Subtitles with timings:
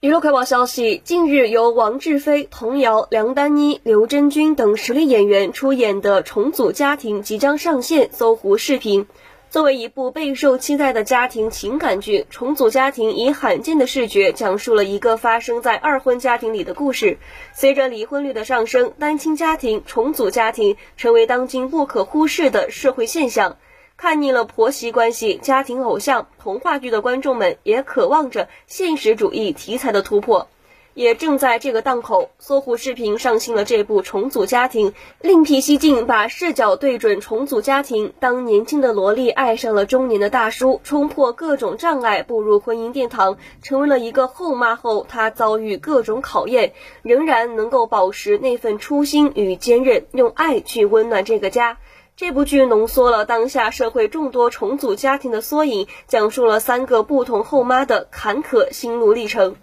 [0.00, 9.06] 娱乐快报消息：近日，由王志飞、童瑶、梁丹妮、刘真君等实力演员出演的重组家庭即将上线搜狐视频。
[9.48, 17.16] 作为一部备受期待的家庭情感剧，《重组家庭》以罕见的视觉讲述了一个发生在二婚家庭里的故事。
[17.54, 23.56] 随着离婚率的上升，单亲家庭、重组家庭成为当今不可忽视的社会现象。
[23.96, 30.48] 看腻了婆媳关系、家庭偶像、童话剧的观众们，也渴望着现实主义题材的突破。
[30.92, 38.12] 也正在这个档口，搜狐视频上新了这部重组家庭，另辟蹊径，把视角对准重组家庭。
[38.18, 51.78] 当年轻的萝莉爱上了中年的大叔，冲破各种障碍，步入婚姻殿堂，成为了一个后妈后，她遭遇各种考验，仍然能够保持那份初心与坚韧，用爱去温暖这个家。
[52.18, 59.56] 这部剧浓缩了当下社会众多重组家庭的缩影，讲述了三个不同后妈的坎坷心路历程。